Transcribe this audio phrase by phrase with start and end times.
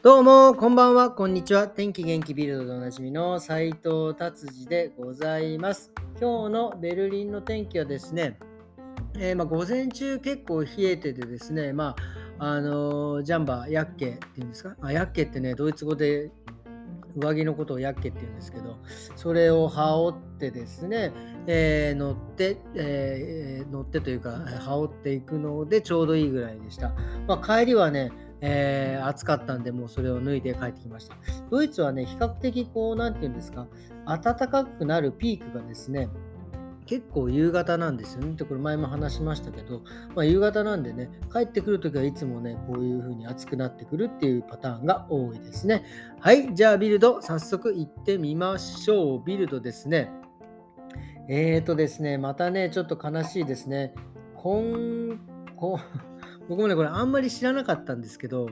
[0.00, 1.66] どうも、こんばんは、こんにちは。
[1.66, 5.90] 天気元気ビルドでおなじみの斉藤達治でございます。
[6.20, 8.38] 今日のベルリンの天気はですね、
[9.16, 11.96] えー、まあ、午前中結構冷えててですね、ま
[12.38, 14.76] あ、あのー、ジャンバー、ヤッケっていうんですか？
[14.80, 16.30] あヤッケってね、ドイツ語で
[17.18, 18.76] 上着のことをヤッケって言うんですけど、
[19.16, 21.12] それを羽織ってですね、
[21.46, 26.92] えー、乗って、えー、乗ってというか、羽織っていくのでちょうどいいぐらいでした。
[27.26, 31.16] まあ、帰りはね、えー、暑かったんで、もうそれを脱いで帰ってきました。
[31.50, 33.66] ドイツはね、比較的こう、なんていうんですか、
[34.06, 36.08] 暖かくなるピークがですね、
[36.88, 38.34] 結構夕方なんですよね。
[38.38, 39.82] これ前も話しましたけど、
[40.16, 45.84] まあ、夕方なんでね、帰ってくるときはいつもね、こういう風に暑くなってくるっていうパターンが多いですね。
[46.18, 49.22] はい、じゃあビルド、早速行ってみましょう。
[49.22, 50.10] ビルドですね。
[51.28, 53.92] えーとですね、またね、ちょっと悲しいですね。
[54.34, 55.18] 今、
[55.56, 55.78] こ
[56.48, 58.48] 僕もね、これあんまり知らなかったんですけど、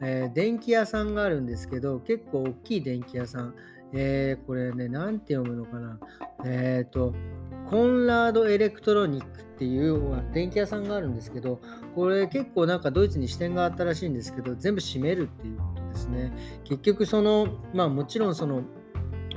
[0.00, 3.54] えー、電気屋さんがあるんですけど、結構大きい電気屋さん。
[3.92, 5.98] えー、これね、なんて読むのかな。
[6.44, 7.14] えっ、ー、と、
[7.70, 11.60] コンラードエレクトロニックっていう電気屋さんがあるんですけど、
[11.94, 16.32] これ結構なんかドイツに支店があったらしいんですけど、全部閉めるっていうことですね。
[16.64, 18.62] 結局その、まあもちろんその、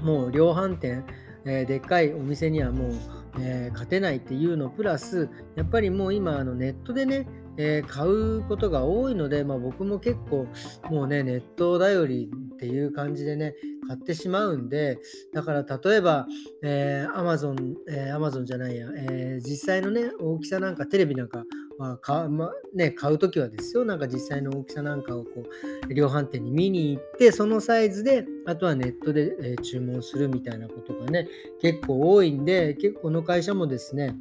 [0.02, 1.06] もう量販店、
[1.46, 2.92] えー、でっかいお店にはもう、
[3.40, 7.28] えー、勝てないっていうのプラスやっぱりもう今あのネットでね
[7.62, 10.48] えー、買うことが多いので、まあ、僕も結構
[10.90, 13.54] もうねネット頼りっていう感じでね
[13.86, 14.98] 買ってしまうんで
[15.34, 16.26] だから例えば、
[16.64, 21.44] えー、Amazon、えー、Amazon じゃないや、えー、実際のね大きさなんかテレビなんか
[21.78, 25.46] まあかまね、買うときはですよ、なんか実際の大きさなんかをこ
[25.88, 31.30] う量販店に見に行って、そのサイズで、あとはネットで、え、注文するみたいなことがね、
[31.62, 34.14] 結構多いんで、結構この会社もですね、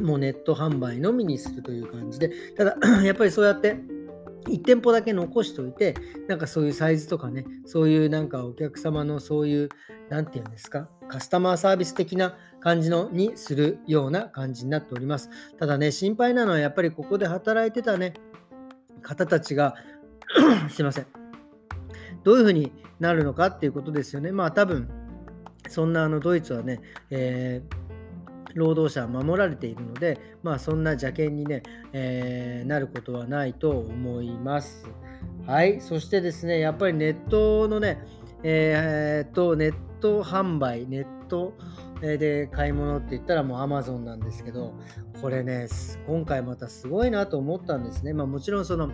[0.00, 3.76] もうネット販売のみにするという感じで、ただ、 やっぱりそうやって、
[4.46, 5.94] 1店舗だけ残しておいて、
[6.28, 9.68] なんかそういうサイズとかね、そういうなんかお客様のそういう、
[10.08, 15.30] なんていうんですか、カスタマーサービス的な感じのにするような感じになっております。
[15.58, 18.14] ただね、心配なのはやっぱりここで働いてたね、
[19.02, 19.74] 方たちが
[20.70, 21.06] すいません。
[22.24, 24.32] どういうふうになるのかっていうことですよね。
[24.32, 24.88] まあ多分、
[25.68, 26.80] そんなあのドイツはね、
[27.10, 27.81] えー
[28.54, 34.88] 労働者は守られているので、まあ、そんな邪険にね、えー、なることはないと思います。
[35.46, 38.04] はい、そしてですね、やっぱりネットのね、
[38.42, 41.54] えー、っと、ネット販売、ネット
[42.00, 44.74] で買い物って言ったらもう Amazon なんですけど、
[45.20, 45.68] これね、
[46.06, 48.12] 今回またすごいなと思ったんですね。
[48.12, 48.90] まあもちろんその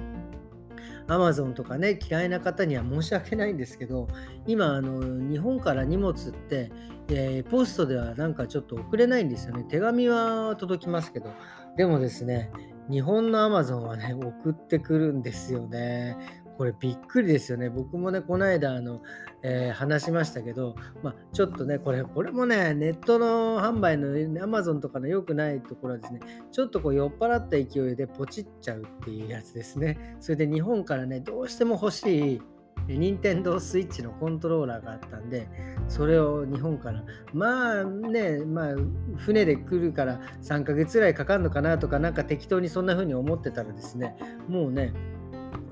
[1.08, 4.08] Amazon とかね、嫌いな方には申し訳ないんですけど、
[4.46, 6.70] 今、あの日本から荷物って、
[7.08, 9.64] えー、ポストではなんかちょっと送れないんですよね。
[9.64, 11.30] 手紙は届きますけど、
[11.76, 12.50] でもですね、
[12.90, 16.16] 日本のアマゾンはね、送ってくるんですよね。
[16.58, 17.70] これびっくりですよね。
[17.70, 19.00] 僕もね、この間、あの、
[19.42, 20.74] えー、話しましたけど、
[21.04, 26.18] まあ、ちょっとね、これ、これもね、ネットの販売の Amazon とかの良くないところはですね、
[26.50, 30.16] ちょっとこう酔っ払った勢いでポチっちゃうっていうやつですね。
[30.18, 32.42] それで日本からね、どうしても欲しい、
[32.88, 35.48] 任天堂スイッチのコントローラーがあったんで、
[35.86, 38.74] それを日本から、まあね、まあ、
[39.16, 44.16] 船で来るから3ヶ月ぐらいかかるのかなとか、なんか適当にそんな風に思ってたらですね、
[44.48, 44.92] もうね、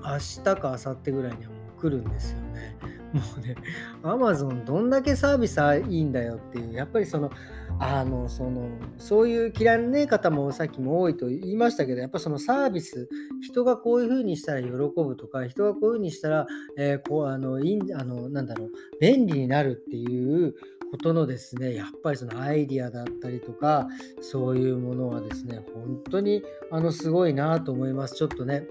[0.07, 2.77] 明日か明後日ぐらいにはもう来るんですよね。
[3.13, 3.55] もうね、
[4.03, 5.59] アマゾンどんだけサービス
[5.89, 7.31] いいんだよっていう、やっぱりその、
[7.79, 13.07] あの、その、そういう嫌いな、ね、方もさっきも多いと言いましたけど、やっぱそのサービス、
[13.41, 16.47] 人がこういうふうにしたら喜ぶとか、人がこういうふうにしたら、
[16.77, 20.55] えー、こう、あの、いいあの、なんだろう、便利になるっていう
[20.91, 23.87] ことのですね、やっぱりそのアイディアだったりとか、
[24.21, 28.15] そういうものはですね、本当にあのすごいなと思います。
[28.15, 28.67] ちょっとね、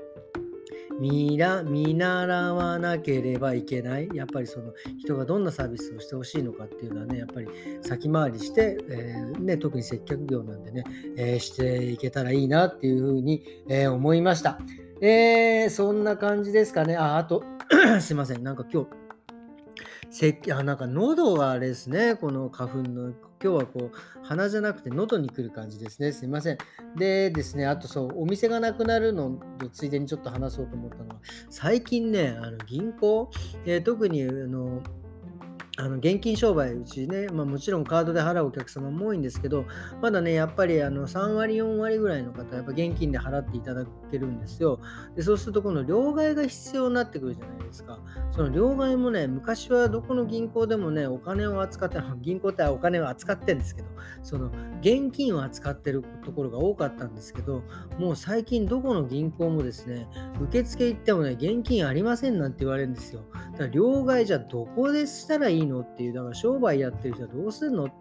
[1.01, 4.09] 見ら見習わなければいけない。
[4.15, 7.49] やっぱりその人がどんなサービスをしてほしいのかっていうのはね、やっぱり
[7.83, 10.85] 先回りして、えー、ね、特に接客業なんでね、
[11.17, 14.59] えー、していけたらいいなっていうふうに、えー、思いました。
[15.01, 16.97] えー、そんな感じですかね。
[16.97, 17.45] あ、あと、
[18.01, 18.43] すいません。
[18.43, 18.89] なんか今日、
[20.19, 23.13] せあなんか喉はあれですね、この花粉の。
[23.39, 26.11] 今日はこう鼻じゃなくて喉に来る感じですね。
[26.11, 26.59] すいません。
[26.97, 31.17] でですね、あとそう、お店がなくなるのとついでにちょっと話そうと思ったのは、
[31.51, 33.31] 最近ね、あの銀行、
[33.67, 34.81] えー、特にあの
[35.79, 39.67] あの現金商売、うちね、まあ、もちろんカードで払うお客様も多いんですけど、
[40.01, 44.81] まだね、やっぱりあの3割、4割ぐらいの方、やっぱ現金で払っていただけるんですよ。
[45.15, 47.99] でそうすると、この両替が必要になってくるじゃないですか。
[48.31, 53.89] その両替もね、昔はどこの銀行でもね、お金を扱って、 銀行ってお金を扱ってるんですけど、
[54.23, 54.51] その
[54.81, 57.63] 現金を扱ってるところが多かったんですけど、
[57.99, 60.09] もう最近どこの銀行もですね、
[60.41, 63.21] 受付行ってもね、現金ありませんなんて言われるんですよ。
[63.53, 65.81] だから両替じゃどこでしたらいいの？
[65.81, 67.85] っていう、だから商売やってる人はどうすんの？
[67.85, 67.95] って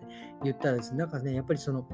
[0.44, 1.86] 言ったらですね、なんかね、やっぱりその、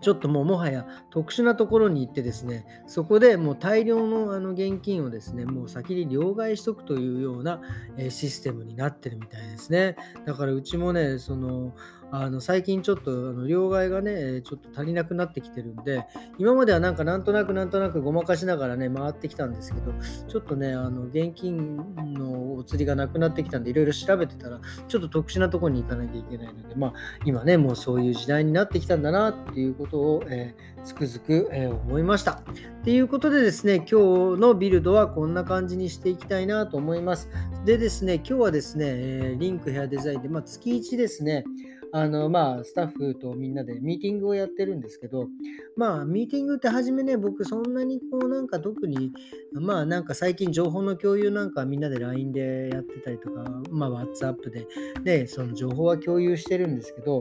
[0.00, 7.60] ちょっともうもはや特殊なところに行ってですね、そこでもう大量のあの現金をですね、もう先に両替しとくというような、
[8.08, 9.96] システムになってるみたいですね。
[10.26, 11.72] だからうちもね、その、
[12.14, 16.04] あの最近ちょっとあの両替がね、ちょっと足りなくなってきてるんで、
[16.38, 19.94] 今まではなんかなんとなくなんとなくごまかしながらね、回ってきたんですけど、
[20.28, 21.76] ちょっとね、あの現金
[22.12, 26.92] のお釣りがなくなってきたんで、いろいろ調べてたら、ちょっと特殊なとこに行かなきゃいけないので、まあ
[27.24, 32.42] 今ね、もうそういう時代になってきたんだなっていうことを、えー、つくづく、えー、思いました。
[32.84, 37.30] ということでですね、今日のビルドはこんな感じにしていきたいなと思います。
[37.64, 41.44] でですね、今日はですね、えー、リンクヘアデザインで、まあ、月1ですね、
[41.92, 45.28] あの、まあ、スタッフとみんなでミーティングをやってるんですけど、
[45.76, 49.12] まあ、ミーティングって初めね、僕そんなにこう、なんか特に、
[49.52, 54.66] まあ、なんか最近情報の共有なんかみんなで LINE でやってたりとか、まあ、WhatsApp で、
[55.04, 57.20] で、その情報は共有してるんですけど、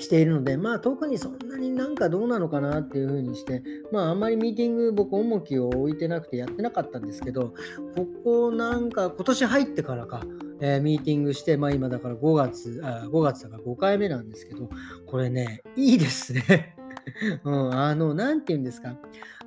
[0.00, 3.62] しているので、まあ特にそんなになんかどうなのかなっていうふうにして、
[3.92, 7.54] まああんまりミーティング僕重きを置いてなくてやってなかったんですけど、
[7.96, 10.22] ここなんか今年入ってからか、
[10.60, 14.68] えー、ミーティングして、まあ今だから5月、あ5月だから5回目なんですけど、
[15.06, 16.76] これね、いいですね。
[17.44, 18.96] うん、あの、なんて言うんですか？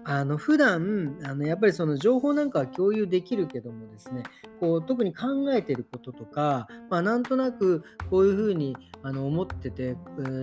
[0.04, 4.24] あの普段あのやっぱりその情報なんかは共有できるけどもですね
[4.60, 9.96] こう特に考えてることとか、まあ、なんとなくこういうふうにあの思ってて、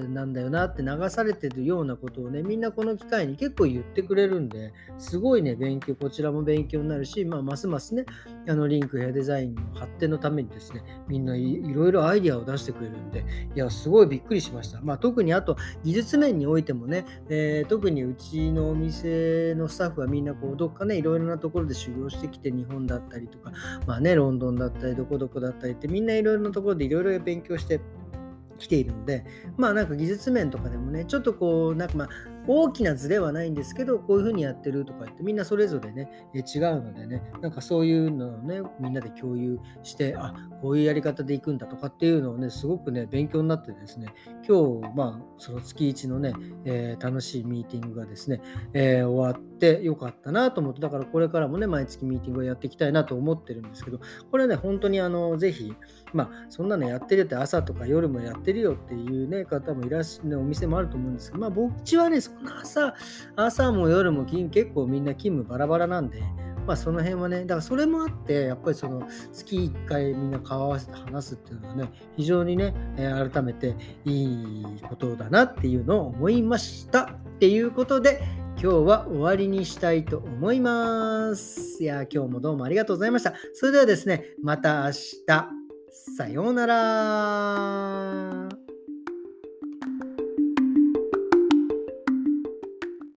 [0.09, 8.05] なんだよなって流されてるようなことをねみんなこの機会に結構言ってくれるんですごいね勉強こちらも勉強になるし、まあ、ますますね
[8.49, 13.25] あのリンクヘアデザインの発展のためにですねみんないろいろアイデアを出してくれるんで
[13.55, 23.53] いやすごいびっくりしました、まあ、特にあと技術面においてもね、えー、特にうちのお店のスタッフはみんなこうどっかねいろいろなところで修行してきて日本だったりとか
[23.87, 27.81] まあねロンドンだったりどこどこだったりってみんないろいろなところでいろいろ勉強して
[28.59, 29.25] きているので
[29.57, 32.09] まあなんか技術面とかでもねちょっとこうなんかまあ
[32.49, 44.09] 大きなズレはないんですけど、こういうふうにやってるとか言って、みんなそれぞれね、違うのでね、なんかそういうのをね、みんなで共有して、あ、こういうやり方でいくんだとかっていうのをね、すごくね、勉強になってですね、
[44.49, 46.33] 今日、まあ、その月1のね、
[46.65, 48.41] えー、楽しいミーティングがですね、
[48.73, 54.01] えー、終わってよかったなと思って、だからこれからもね、毎月ミーティングをやっていきたいなと思ってるんですけど、
[54.31, 55.75] これね、本当にあの、ぜひ、
[56.13, 62.21] まあ、そんなのやってるって朝とか夜もやってるよっていうね、方もいらっしゃる、ねお店もあると思うんですけど、まあ、僕はね、
[62.61, 62.95] 朝、
[63.37, 66.23] 朝も夜も結構みんな勤務バラバラなんで、
[66.67, 73.75] まあその辺はね、だからそれもあって、やっぱりその月1回みんな顔合わせて話すっていうのはね、非常にね、改めて
[74.05, 77.05] いいことだなっていうのを思いました。
[77.05, 78.23] っていうことで、
[78.61, 81.83] 今日は終わりにしたいと思います。
[81.83, 83.35] いや、今日もどうもありがとうございました。
[83.55, 85.59] それではですね、また明日。
[86.17, 88.28] さようなら。